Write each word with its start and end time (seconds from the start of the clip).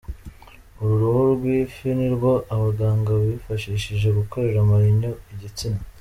Uru 0.79 0.93
ruhu 1.01 1.21
rw’ifi 1.33 1.87
nirwo 1.97 2.31
abaganga 2.55 3.11
bifashishije 3.23 4.07
bakorera 4.17 4.69
Marinho 4.71 5.11
igitsina. 5.33 5.81